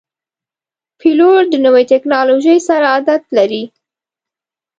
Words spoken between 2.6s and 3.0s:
سره